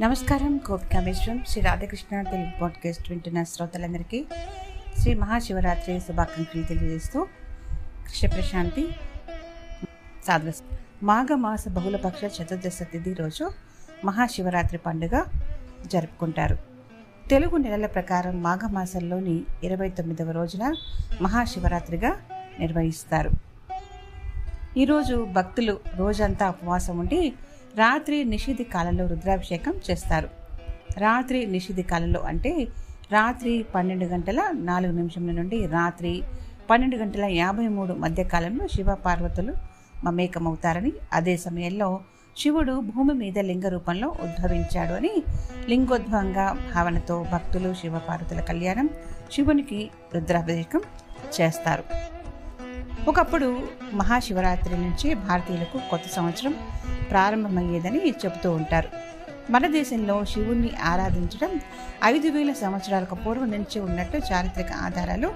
నమస్కారం 0.00 0.60
గోపికా 0.70 1.00
మిశ్రం 1.00 1.44
శ్రీ 1.48 1.62
రాధాకృష్ణ 1.62 2.22
తెలుగు 2.22 2.60
పాడ్కాస్ట్ 2.60 3.10
వింటున్న 3.10 3.42
శ్రోతలందరికీ 3.42 4.24
శ్రీ 4.98 5.14
మహాశివరాత్రి 5.14 6.00
శుభాకాంక్షలు 6.00 6.62
తెలియజేస్తూ 6.62 7.24
కృష్ణ 8.04 8.28
ప్రశాంతి. 8.28 8.88
సాధన 10.26 10.52
మాఘమాస 11.02 11.68
బహుళపక్ష 11.68 12.42
చతుర్దశ 12.42 12.78
తిథి 12.92 13.14
రోజు 13.14 13.50
మహాశివరాత్రి 14.04 14.78
పండుగ 14.78 15.24
జరుపుకుంటారు. 15.86 16.58
తెలుగు 17.30 17.56
నెలల 17.56 17.86
ప్రకారం 17.86 18.42
మాఘమాసంలోని 18.42 19.42
ఇరవై 19.64 19.90
తొమ్మిదవ 19.90 20.30
రోజున 20.30 20.74
మహాశివరాత్రిగా 21.22 22.16
నిర్వహిస్తారు. 22.58 23.30
ఈరోజు 24.76 25.28
భక్తులు 25.32 25.80
రోజంతా 25.96 26.48
ఉపవాసం 26.48 26.98
ఉండి 26.98 27.32
రాత్రి 27.76 28.24
నిషిధి 28.24 28.64
కాలంలో 28.64 29.06
రుద్రాభిషేకం 29.06 29.74
చేస్తారు. 29.90 30.28
రాత్రి 30.98 31.46
నిషిధి 31.46 31.82
కాలంలో 31.82 32.20
అంటే 32.20 32.68
రాత్రి 33.12 33.64
పన్నెండు 33.74 34.04
గంటల 34.04 34.40
నాలుగు 34.52 34.92
నిమిషంల 34.92 35.30
నుండి 35.30 35.66
రాత్రి 35.66 36.22
పన్నెండు 36.70 36.96
గంటల 36.96 37.24
యాభై 37.24 37.68
మూడు 37.68 37.92
మధ్యకాలంలో 37.94 38.66
శివ 38.66 38.94
పార్వతులు 38.94 39.54
మమేకమవుతారని 40.04 40.92
అదే 41.12 41.36
సమయంలో 41.36 42.00
శివుడు 42.36 42.80
భూమి 42.80 43.14
మీద 43.14 43.38
లింగ 43.38 43.68
రూపంలో 43.68 44.08
ఉద్భవించాడు 44.08 44.92
అని 44.92 45.12
లింగోద్భవంగా 45.68 46.46
భావనతో 46.74 47.26
భక్తులు 47.32 47.74
శివ 47.74 47.98
పార్వతుల 47.98 48.40
కళ్యాణం 48.40 48.90
శివునికి 49.32 49.90
రుద్రాభిషేకం 50.14 50.80
చేస్తారు. 51.40 51.84
ఒకప్పుడు 53.08 53.48
మహాశివరాత్రి 53.92 54.74
నుంచి 54.78 55.14
భారతీయులకు 55.14 55.78
కొత్త 55.90 56.04
సంవత్సరం 56.12 56.54
ప్రారంభమయ్యేదని 57.10 58.10
చెబుతూ 58.10 58.50
ఉంటారు. 58.50 58.88
మన 59.50 59.66
దేశంలో 59.66 60.24
శివుణ్ణి 60.24 60.70
ఆరాధించడం 60.82 61.60
ఐదు 62.04 62.28
వేల 62.28 62.52
సంవత్సరాలకు 62.52 63.14
పూర్వం 63.14 63.50
నుంచి 63.50 63.80
ఉన్నట్టు 63.80 64.16
చారిత్రక 64.32 64.72
ఆధారాలు 64.72 65.32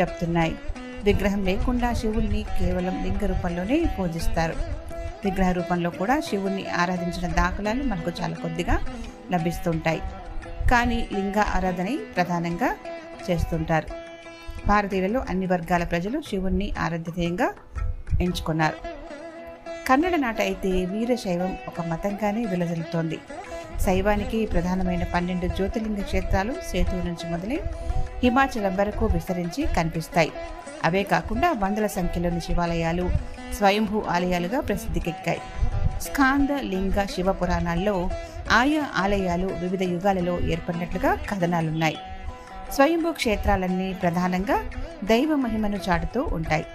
చెప్తున్నాయి 0.00 0.58
విగ్రహం 1.04 1.44
లేకుండా 1.44 1.92
శివుణ్ణి 1.92 2.42
కేవలం 2.42 3.04
లింగ 3.04 3.26
రూపంలోనే 3.26 3.84
పూజిస్తారు. 3.98 4.54
విగ్రహ 5.24 5.52
రూపంలో 5.52 5.90
కూడా 5.90 6.20
శివుణ్ణి 6.20 6.70
ఆరాధించిన 6.70 7.32
దాఖలాలు 7.32 7.82
మనకు 7.82 8.12
చాలా 8.22 8.34
కొద్దిగా 8.34 8.80
లభిస్తుంటాయి. 9.32 10.02
కానీ 10.70 11.08
లింగ 11.12 11.38
ఆరాధన 11.38 11.98
ప్రధానంగా 12.16 12.76
చేస్తుంటారు. 13.30 13.86
భారతీయులలో 14.66 15.24
అన్ని 15.28 15.46
వర్గాల 15.46 15.84
ప్రజలు 15.84 16.20
శివుణ్ణి 16.20 16.72
ఆరాధ్యతయంగా 16.78 17.52
ఎంచుకున్నారు. 18.20 19.03
కన్నడ 19.88 20.16
నాట 20.16 20.40
అయితే 20.40 20.70
వీరశైవం 20.84 21.56
ఒక 21.68 21.80
మతంగానే 21.80 22.44
విలజల్లుతోంది. 22.44 23.18
శైవానికి 23.80 24.46
ప్రధానమైన 24.46 25.04
పన్నెండు 25.04 25.46
జ్యోతిర్లింగ 25.46 26.02
క్షేత్రాలు 26.02 26.52
సేతువు 26.52 27.02
నుంచి 27.06 27.30
మొదలై 27.30 27.60
హిమాచలం 28.22 28.76
వరకు 28.76 29.06
విస్తరించి 29.06 29.66
కనిపిస్తాయి. 29.76 30.32
అవే 30.84 31.02
కాకుండా 31.02 31.52
వందల 31.52 31.86
సంఖ్యలోని 31.86 32.40
శివాలయాలు 32.40 33.10
స్వయంభూ 33.54 34.02
ఆలయాలుగా 34.08 34.60
ప్రసిద్ధికెక్కాయి. 34.60 35.40
స్కాంద 36.00 36.48
లింగ 36.60 37.04
శివ 37.04 37.32
పురాణాల్లో 37.32 38.08
ఆయా 38.50 38.82
ఆలయాలు 38.96 39.46
వివిధ 39.46 39.82
యుగాలలో 39.82 40.40
ఏర్పడినట్లుగా 40.40 41.14
కథనాలున్నాయి. 41.14 41.96
స్వయంభూ 42.72 43.12
క్షేత్రాలన్నీ 43.12 43.92
ప్రధానంగా 43.92 44.70
దైవ 45.04 45.34
మహిమను 45.34 45.78
చాటుతూ 45.88 46.22
ఉంటాయి. 46.32 46.66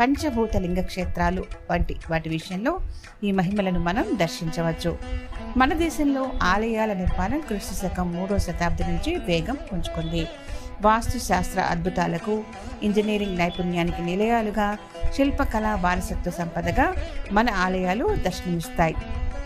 పంచభూత 0.00 0.56
లింగ 0.56 0.80
క్షేత్రాలు 0.80 1.44
వంటి 1.70 1.96
వాటి 2.10 2.28
విషయంలో 2.28 2.78
ఈ 3.24 3.32
మహిమలను 3.32 3.80
మనం 3.80 4.04
దర్శించవచ్చు. 4.12 4.98
మన 5.56 5.74
దేశంలో 5.74 6.32
ఆలయాల 6.42 6.92
నిర్మాణం 6.92 7.40
క్రీస్తు 7.40 7.74
శకం 7.74 8.12
మూడో 8.12 8.38
శతాబ్ది 8.38 8.82
నుంచి 8.82 9.16
వేగం 9.16 9.56
పుంజుకుంది. 9.72 10.26
వాస్తు 10.82 11.18
శాస్త్ర 11.18 11.60
అద్భుతాలకు 11.60 12.42
ఇంజనీరింగ్ 12.82 13.38
నైపుణ్యానికి 13.38 14.02
నిలయాలుగా 14.02 14.78
శిల్పకళ 15.14 15.78
వారసత్వ 15.80 16.30
సంపదగా 16.30 16.94
మన 17.32 17.50
ఆలయాలు 17.50 18.16
దర్శనమిస్తాయి. 18.16 18.94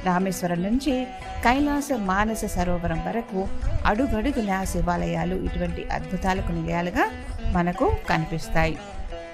రామేశ్వరం 0.04 0.62
నుంచి 0.62 1.04
కైలాస 1.44 1.88
మానస 1.96 2.44
సరోవరం 2.44 3.04
వరకు 3.08 3.48
అడుగడుగున 3.84 4.64
శివాలయాలు 4.64 5.34
ఇటువంటి 5.34 5.84
అద్భుతాలకు 5.92 6.52
నిలయాలుగా 6.52 7.10
మనకు 7.52 7.96
కనిపిస్తాయి. 8.08 8.78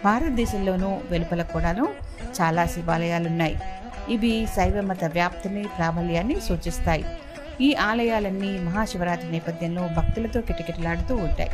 భారతదేశంలోనూ 0.05 1.01
వెలుపల 1.11 1.43
కూడాను 1.43 1.89
చాలా 2.41 2.65
శివాలయాలున్నాయి. 2.65 3.61
ఇవి 4.09 4.47
శైవ 4.57 4.81
మత 4.81 5.05
వ్యాప్తిని 5.05 5.63
ప్రాబల్యాన్ని 5.79 6.41
సూచిస్తాయి. 6.41 7.05
ఈ 7.61 7.75
ఆలయాలన్నీ 7.75 8.59
మహాశివరాత్రి 8.59 9.33
నేపథ్యంలో 9.33 9.89
భక్తులతో 9.97 10.41
కిటకిటలాడుతూ 10.41 11.17
ఉంటాయి. 11.17 11.51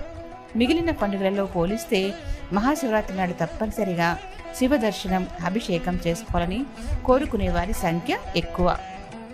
మిగిలిన 0.56 0.90
పండుగలలో 0.90 1.46
పోలిస్తే 1.46 2.12
మహాశివరాత్రి 2.52 3.16
నాడు 3.16 3.32
తప్పనిసరిగా 3.32 4.18
శివ 4.58 4.76
దర్శనం 4.76 5.26
అభిషేకం 5.44 6.00
చేసుకోవాలని 6.06 6.64
కోరుకునే 7.04 7.48
వారి 7.48 7.72
సంఖ్య 7.72 8.18
ఎక్కువ. 8.36 8.78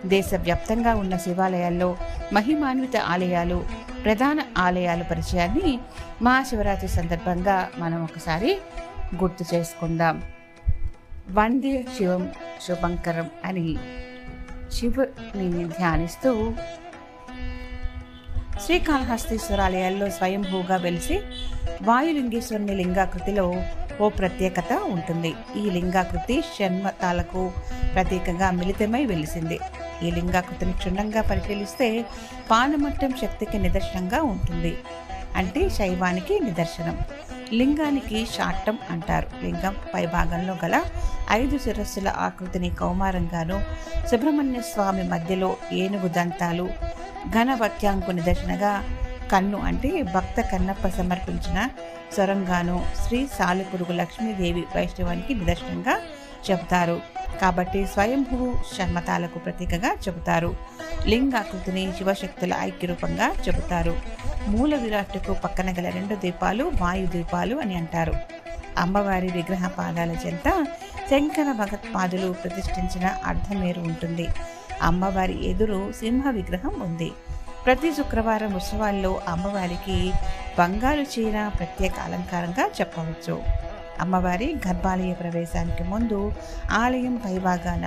దేశవ్యాప్తంగా 0.07 0.95
ఉన్న 0.95 1.17
శివాలయాల్లో 1.17 1.97
మహిమాన్విత 2.33 2.97
ఆలయాలు 2.97 3.65
ప్రధాన 4.05 4.41
ఆలయాల 4.59 5.03
పరిచయాన్ని 5.03 5.79
మహాశివరాత్రి 6.23 6.89
సందర్భంగా 6.89 7.69
మనం 7.79 8.05
ఒకసారి 8.05 8.59
గుర్తు 9.15 9.55
చేసుకుందాం. 9.55 10.23
వందే 11.31 11.85
శివం 11.99 12.33
శుభంకరం 12.63 13.31
అని 13.45 13.77
శివుని 14.73 15.69
ధ్యానిస్తూ 15.69 16.53
శ్రీకాళహస్తీశ్వరాలయాల్లో 18.67 20.11
స్వయంభూగా 20.11 20.77
వెలిసి 20.77 21.21
వాయులింగేశ్వరుని 21.83 22.75
లింగాకృతిలో 22.75 23.55
ఓ 24.01 24.09
ప్రత్యేకత 24.09 24.73
ఉంటుంది. 24.73 25.35
ఈ 25.57 25.71
లింగాకృతి 25.71 26.41
షణ్మతాలకు 26.41 27.53
ప్రత్యేకంగా 27.95 28.51
మిళితమై 28.51 29.05
వెలిసింది. 29.05 29.59
ఈ 30.03 30.11
లింగాకృతిని 30.11 30.73
క్షుణ్ణంగా 30.73 31.21
పరిశీలిస్తే 31.21 32.05
పానమట్టం 32.51 33.13
శక్తికి 33.21 33.59
నిదర్శనంగా 33.59 34.23
ఉంటుంది. 34.23 34.79
అంటే 35.37 35.69
శైవానికి 35.69 36.41
నిదర్శనం. 36.41 36.99
లింగానికి 37.59 38.19
షాట్టం 38.35 38.77
అంటారు. 38.91 39.29
లింగం 39.43 39.75
పై 39.93 40.03
భాగంలో 40.15 40.55
గల 40.63 40.77
ఐదు 41.33 41.57
శిరస్సుల 41.59 42.09
ఆకృతిని 42.19 42.71
కౌమారంగాను 42.81 43.57
సుబ్రహ్మణ్య 44.11 44.61
స్వామి 44.71 45.05
మధ్యలో 45.05 45.51
ఏనుగు 45.81 46.09
దంతాలు 46.09 46.67
ఘనవక్యాంకు 47.33 48.11
నిదర్శనగా 48.11 48.73
కన్ను 49.33 49.59
అంటే 49.63 49.91
భక్త 50.15 50.41
కన్నప్ప 50.53 50.87
సమర్పించిన 50.97 51.59
స్వరంగాను 52.15 52.75
శ్రీ 53.03 53.21
సాలిపురుగు 53.37 53.95
లక్ష్మీదేవి 54.01 54.65
వైష్ణవానికి 54.75 55.33
నిదర్శనంగా 55.35 55.95
చెబుతారు. 56.51 57.01
కాబట్టి 57.41 57.87
స్వయంభూ 57.87 58.55
షణ్మతాలకు 58.79 59.39
ప్రతీకగా 59.39 59.95
చెబుతారు. 60.09 60.57
లింగాకృతిని 61.07 61.93
శివశక్తుల 61.93 62.55
ఐక్యరూపంగా 62.59 63.35
చెబుతారు. 63.49 63.97
మూల 64.47 64.77
విరాట్టుకు 64.77 65.33
పక్కన 65.33 65.71
గల 65.71 65.89
రెండు 65.89 66.15
దీపాలు 66.15 66.73
వాయు 66.81 67.07
దీపాలు 67.07 67.57
అని 67.57 67.75
అంటారు. 67.75 68.15
అమ్మవారి 68.79 69.29
విగ్రహ 69.29 69.69
పాదాల 69.69 70.11
చెంత 70.11 70.67
శంకర 71.11 71.53
భగత్పాదులు 71.53 72.33
ప్రతిష్ఠించిన 72.33 73.15
అర్ధమేరు 73.27 73.81
ఉంటుంది. 73.81 74.29
అమ్మవారి 74.83 75.51
ఎదురు 75.51 75.93
సింహ 75.93 76.31
విగ్రహం 76.31 76.81
ఉంది. 76.81 77.13
ప్రతి 77.67 77.93
శుక్రవారం 77.93 78.55
ఉత్సవాల్లో 78.55 79.21
అమ్మవారికి 79.29 80.13
బంగారు 80.59 81.03
చీర 81.03 81.51
ప్రత్యేక 81.59 81.93
అలంకారంగా 82.01 82.71
చెప్పవచ్చు. 82.81 83.62
అమ్మవారి 84.03 84.57
గర్భాలయ 84.69 85.13
ప్రవేశానికి 85.13 85.85
ముందు 85.85 86.33
ఆలయం 86.71 87.15
పైభాగాన 87.17 87.87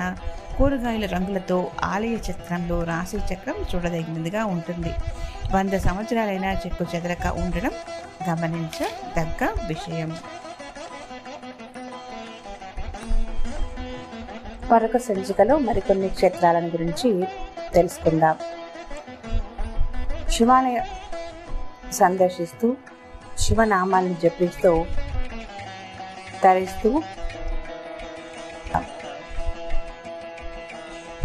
కూరగాయల 0.58 1.06
రంగులతో 1.06 1.72
ఆలయ 1.84 2.16
చిత్రంలో 2.30 2.84
రాశి 2.84 3.18
చక్రం 3.18 3.56
చూడదగినదిగా 3.76 4.46
ఉంటుంది. 4.46 4.94
వంద 5.56 5.74
సంవత్సరాలైన 5.88 6.46
చెక్కు 6.66 6.86
చెదరక 6.96 7.26
ఉండడం 7.28 7.72
గమనించదగ్గ 8.30 9.44
విషయం. 9.68 10.18
మరొక 14.72 14.98
సంచికలో 14.98 15.58
మరికొన్ని 15.58 16.10
క్షేత్రాలను 16.10 16.68
గురించి 16.68 17.10
తెలుసుకుందాం. 17.74 18.38
శివాలయ 20.30 20.78
సందర్శిస్తూ 21.92 22.76
శివనామాలను 23.40 24.16
జపిస్తూ 24.24 24.86
नमस्कार 26.46 26.64
ಇಸ್ತು 26.66 26.90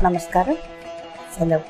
ನಮಸ್ಕಾರ 0.05 0.46
ಸಲವು 1.34 1.67